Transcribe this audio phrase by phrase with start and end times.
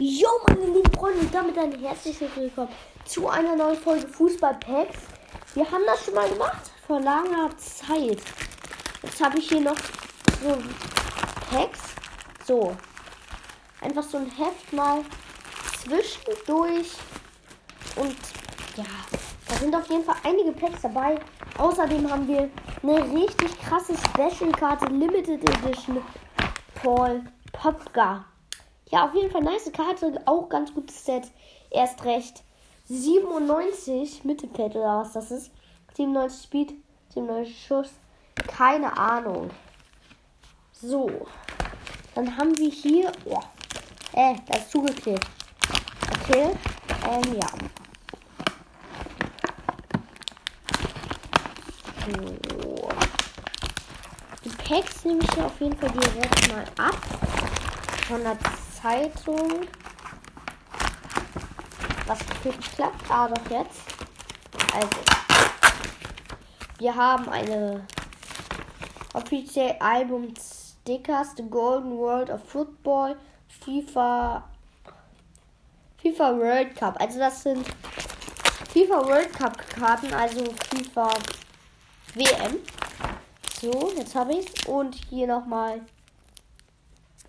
[0.00, 2.68] Jo, meine lieben Freunde, und damit ein herzliches Willkommen
[3.04, 4.98] zu einer neuen Folge Fußball Packs.
[5.54, 8.22] Wir haben das schon mal gemacht vor langer Zeit.
[9.02, 9.74] Jetzt habe ich hier noch
[10.40, 10.56] so
[11.50, 11.80] Packs.
[12.46, 12.76] So.
[13.80, 15.04] Einfach so ein Heft mal
[15.82, 16.92] zwischendurch.
[17.96, 18.16] Und
[18.76, 18.84] ja,
[19.48, 21.18] da sind auf jeden Fall einige Packs dabei.
[21.56, 22.48] Außerdem haben wir
[22.84, 26.00] eine richtig krasse Special-Karte, Limited Edition
[26.80, 28.24] Paul Popka.
[28.90, 31.30] Ja, auf jeden Fall nice Karte, auch ganz gutes Set.
[31.70, 32.42] Erst recht
[32.86, 35.50] 97 Mittelfeld oder was das ist.
[35.94, 36.74] 97 Speed,
[37.12, 37.90] 97 Schuss.
[38.46, 39.50] Keine Ahnung.
[40.72, 41.10] So.
[42.14, 43.12] Dann haben wir hier.
[43.26, 43.40] Oh,
[44.14, 45.26] äh, das ist zugeklebt.
[46.22, 46.50] Okay.
[47.10, 47.48] Ähm, ja.
[52.06, 52.88] So.
[54.44, 56.96] Die Packs nehme ich hier auf jeden Fall direkt mal ab.
[58.06, 58.38] Von der
[58.80, 59.66] Zeitung.
[62.06, 62.18] Was
[62.74, 63.82] klappt, aber doch jetzt.
[64.74, 64.98] Also.
[66.78, 67.86] Wir haben eine
[69.14, 73.16] offiziell Album Stickers, The Golden World of Football,
[73.48, 74.44] FIFA,
[76.00, 77.00] FIFA World Cup.
[77.00, 77.66] Also das sind
[78.72, 81.10] FIFA World Cup Karten, also FIFA
[82.14, 82.58] WM.
[83.60, 84.68] So, jetzt habe ich.
[84.68, 85.80] Und hier nochmal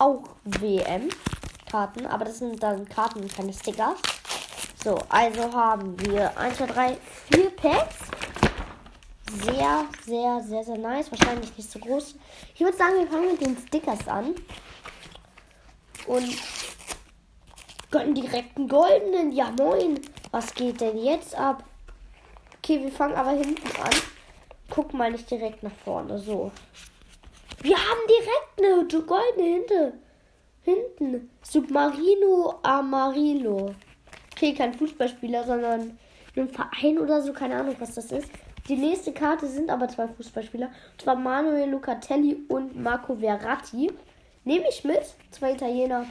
[0.00, 2.06] auch WM-Karten.
[2.06, 3.98] Aber das sind dann Karten, keine Stickers.
[4.82, 6.96] So, also haben wir 1, 2, 3,
[7.32, 7.96] 4 Packs.
[9.44, 11.10] Sehr, sehr, sehr, sehr nice.
[11.10, 12.14] Wahrscheinlich nicht so groß.
[12.54, 14.34] Ich würde sagen, wir fangen mit den Stickers an.
[16.06, 16.34] Und
[17.90, 19.32] gönnen direkt einen goldenen.
[19.32, 20.00] Ja, moin.
[20.30, 21.62] Was geht denn jetzt ab?
[22.58, 23.90] Okay, wir fangen aber hinten an.
[24.70, 26.18] Guck mal nicht direkt nach vorne.
[26.18, 26.50] So.
[27.62, 29.92] Wir haben direkt eine goldene Hinte.
[30.62, 31.30] Hinten.
[31.42, 33.74] Submarino Amarillo.
[34.32, 35.98] Okay, kein Fußballspieler, sondern
[36.36, 37.34] ein Verein oder so.
[37.34, 38.30] Keine Ahnung, was das ist.
[38.68, 40.68] Die nächste Karte sind aber zwei Fußballspieler.
[40.68, 43.92] Und zwar Manuel Lucatelli und Marco Verratti.
[44.44, 45.02] Nehme ich mit.
[45.30, 46.06] Zwei Italiener.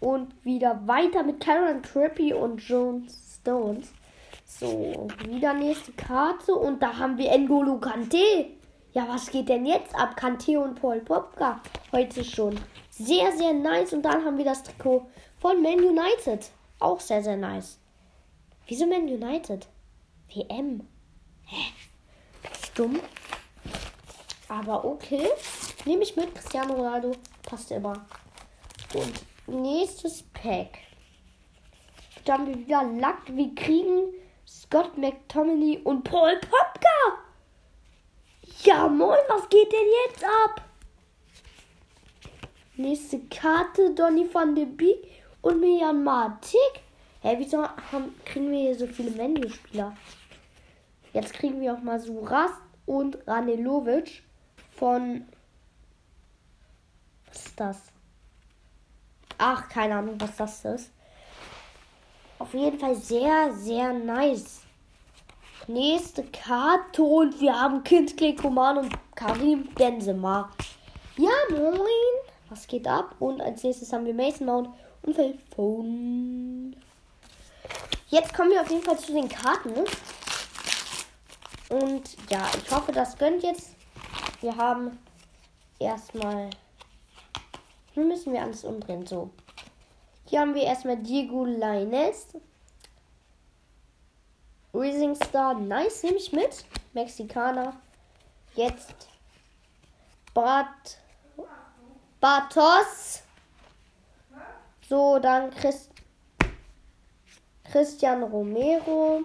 [0.00, 3.92] Und wieder weiter mit Karen Crappy und Jones Stones.
[4.46, 6.54] So, wieder nächste Karte.
[6.54, 8.55] Und da haben wir N'Golo Kante.
[8.96, 10.16] Ja, was geht denn jetzt ab?
[10.16, 11.60] Kante und Paul Popka.
[11.92, 12.58] Heute schon.
[12.88, 13.92] Sehr, sehr nice.
[13.92, 15.06] Und dann haben wir das Trikot
[15.38, 16.50] von Man United.
[16.78, 17.78] Auch sehr, sehr nice.
[18.66, 19.68] Wieso Man United?
[20.34, 20.88] WM.
[21.44, 21.72] Hä?
[22.64, 22.98] Stumm.
[24.48, 25.28] Aber okay.
[25.84, 26.34] Nehme ich mit.
[26.34, 27.12] Cristiano Ronaldo.
[27.42, 28.06] Passt immer.
[28.94, 29.12] Und
[29.46, 30.78] nächstes Pack.
[32.24, 33.24] Da haben wir wieder Lack.
[33.26, 34.14] Wir kriegen
[34.46, 36.85] Scott McTominay und Paul Popka.
[38.66, 40.60] Ja, moin, was geht denn jetzt ab?
[42.74, 46.82] Nächste Karte, Donny van de Beek und Mian Martik.
[47.22, 49.96] Hä, wieso haben, kriegen wir hier so viele Menü-Spieler?
[51.12, 52.50] Jetzt kriegen wir auch mal Suras
[52.86, 54.24] und Ranelovic
[54.76, 55.28] von.
[57.28, 57.82] Was ist das?
[59.38, 60.90] Ach, keine Ahnung, was das ist.
[62.40, 64.65] Auf jeden Fall sehr, sehr nice.
[65.68, 70.48] Nächste Karte und wir haben Kinsley Coman und Karim Benzema.
[71.16, 71.80] Ja, moin.
[72.48, 73.16] Was geht ab?
[73.18, 74.68] Und als nächstes haben wir Mason Mount
[75.02, 75.16] und
[75.54, 76.76] Phone.
[78.10, 79.74] Jetzt kommen wir auf jeden Fall zu den Karten.
[81.68, 83.70] Und ja, ich hoffe, das gönnt jetzt.
[84.40, 84.96] Wir haben
[85.80, 86.50] erstmal.
[87.96, 89.04] Nun müssen wir alles umdrehen.
[89.04, 89.30] So.
[90.26, 92.28] Hier haben wir erstmal Diego Lainez.
[94.76, 96.64] Rising Star, nice, nehme ich mit.
[96.92, 97.74] Mexikaner.
[98.54, 99.08] Jetzt
[100.34, 100.98] Bart,
[102.20, 103.22] Bartos.
[104.86, 105.90] So, dann Christ,
[107.64, 109.22] Christian Romero.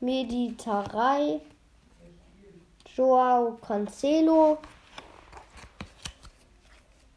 [0.00, 1.40] Mediterrei.
[2.96, 4.58] Joao Cancelo.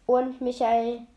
[0.08, 1.08] Und Michael.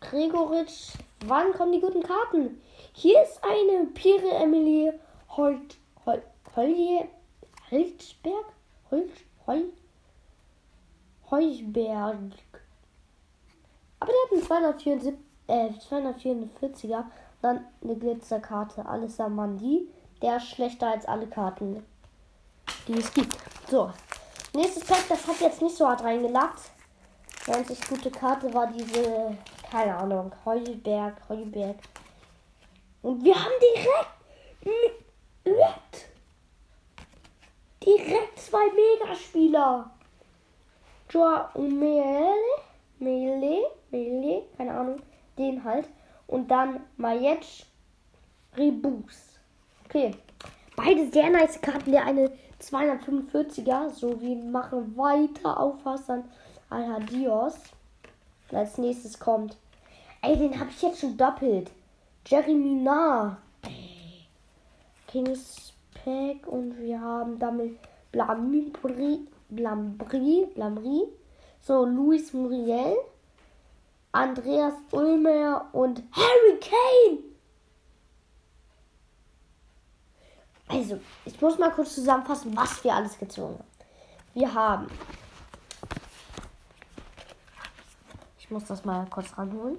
[0.00, 0.92] Gregoritsch.
[1.26, 2.60] Wann kommen die guten Karten?
[2.92, 4.98] Hier ist eine Pire Emilie
[5.36, 6.22] Holt, Hol,
[6.54, 7.08] Holje,
[7.70, 8.46] Holzberg?
[8.90, 9.10] Holz,
[9.46, 9.72] Hol,
[11.30, 12.32] Heusberg.
[14.00, 15.14] Aber der hat einen 274,
[15.48, 17.04] äh, 244er.
[17.42, 18.86] Dann eine Glitzerkarte.
[18.86, 19.88] Alles Mandi.
[20.22, 21.84] Der ist schlechter als alle Karten,
[22.86, 23.36] die es gibt.
[23.68, 23.90] So.
[24.54, 26.70] Nächstes Pack, das hat jetzt nicht so hart reingelackt.
[27.46, 29.36] Die einzig gute Karte war diese,
[29.70, 31.76] keine Ahnung, Heuberg, Heuberg.
[33.04, 34.94] Und wir haben direkt,
[35.44, 36.06] direkt,
[37.84, 39.90] direkt zwei Megaspieler.
[41.10, 42.32] Joa und Mele,
[42.98, 45.02] Mele, Mele, keine Ahnung.
[45.36, 45.86] Den halt.
[46.26, 47.64] Und dann Majetsch
[48.56, 49.38] Rebus.
[49.84, 50.12] Okay.
[50.74, 51.92] Beide sehr nice Karten.
[51.92, 53.90] Der eine 245er.
[53.90, 56.24] So, wir machen weiter auf Hassan
[56.70, 57.56] Al-Hadios.
[58.50, 59.58] Als nächstes kommt.
[60.22, 61.70] Ey, den habe ich jetzt schon doppelt.
[62.26, 63.38] Jeremy Nah.
[65.06, 67.78] Kings Pack und wir haben damit
[68.10, 71.04] Blambri, Blambri, Blambri.
[71.60, 72.96] So, Luis Muriel,
[74.12, 77.18] Andreas Ulmer und Harry Kane.
[80.68, 83.68] Also, ich muss mal kurz zusammenfassen, was wir alles gezogen haben.
[84.34, 84.86] Wir haben.
[88.38, 89.78] Ich muss das mal kurz ranholen.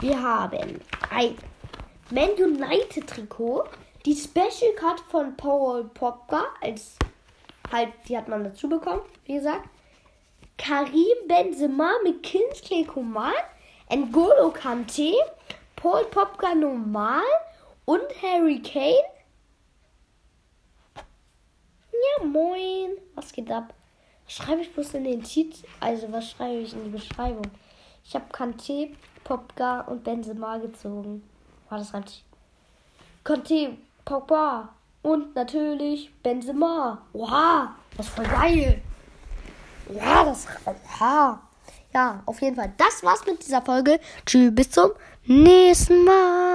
[0.00, 1.38] Wir haben ein
[2.10, 3.64] Man United Trikot,
[4.04, 6.96] die Special Card von Paul Pogba, als
[7.72, 9.68] halt, die hat man dazu bekommen, wie gesagt.
[10.58, 13.32] Karim Benzema mit Kingsley Coman,
[13.90, 15.14] N'Golo Kante,
[15.76, 17.22] Paul Popka normal
[17.86, 18.96] und Harry Kane.
[21.92, 22.96] Ja, moin.
[23.14, 23.72] Was geht ab?
[24.28, 25.66] Schreibe ich bloß in den Titel?
[25.80, 27.46] Also, was schreibe ich in die Beschreibung?
[28.08, 28.90] Ich habe Kante,
[29.24, 31.28] Popka und Benzema gezogen.
[31.68, 32.24] War das richtig?
[33.24, 34.68] Kante, Pogba
[35.02, 37.02] und natürlich Benzema.
[37.12, 38.80] Wow, das ist voll geil.
[39.92, 40.46] Ja, das.
[40.64, 41.40] Oha.
[41.92, 42.72] Ja, auf jeden Fall.
[42.76, 43.98] Das war's mit dieser Folge.
[44.24, 44.92] Tschüss, bis zum
[45.24, 46.46] nächsten Mal.